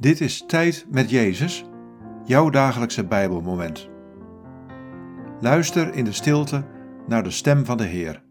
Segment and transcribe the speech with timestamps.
[0.00, 1.64] Dit is Tijd met Jezus,
[2.24, 3.88] jouw dagelijkse Bijbelmoment.
[5.40, 6.66] Luister in de stilte
[7.06, 8.24] naar de stem van de Heer.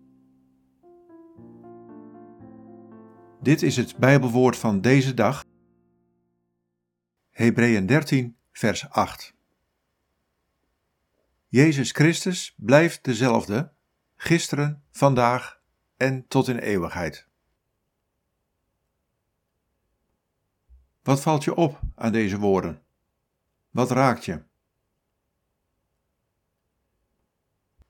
[3.42, 5.46] Dit is het Bijbelwoord van deze dag.
[7.30, 9.34] Hebreeën 13, vers 8.
[11.48, 13.74] Jezus Christus blijft dezelfde,
[14.16, 15.62] gisteren, vandaag
[15.98, 17.28] en tot in eeuwigheid.
[21.08, 22.82] Wat valt je op aan deze woorden?
[23.70, 24.44] Wat raakt je?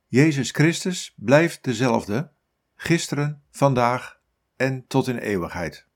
[0.08, 2.32] Jezus Christus blijft dezelfde,
[2.76, 4.20] gisteren, vandaag
[4.56, 5.87] en tot in eeuwigheid.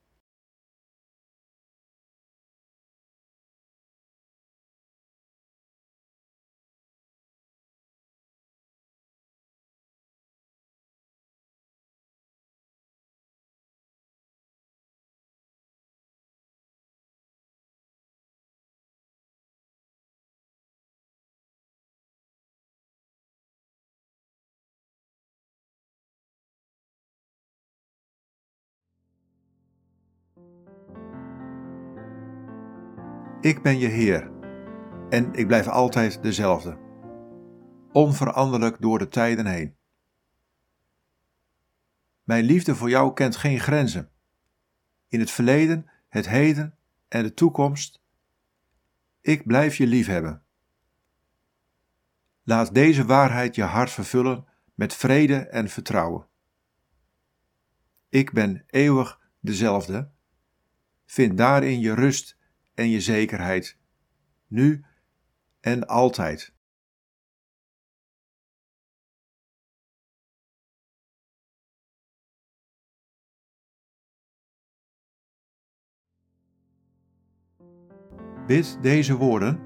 [33.42, 34.30] Ik ben je Heer
[35.10, 36.78] en ik blijf altijd dezelfde,
[37.92, 39.76] onveranderlijk door de tijden heen.
[42.22, 44.10] Mijn liefde voor jou kent geen grenzen.
[45.08, 48.02] In het verleden, het heden en de toekomst.
[49.20, 50.42] Ik blijf je liefhebben.
[52.42, 56.26] Laat deze waarheid je hart vervullen met vrede en vertrouwen.
[58.08, 60.10] Ik ben eeuwig dezelfde.
[61.06, 62.40] Vind daarin je rust
[62.74, 63.78] en je zekerheid,
[64.46, 64.84] nu
[65.60, 66.54] en altijd.
[78.46, 79.60] Bid deze woorden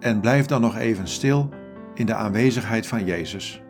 [0.00, 1.48] en blijf dan nog even stil
[1.94, 3.62] in de aanwezigheid van Jezus.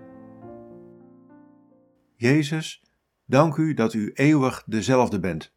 [2.16, 2.82] Jezus,
[3.24, 5.56] dank u dat u eeuwig dezelfde bent.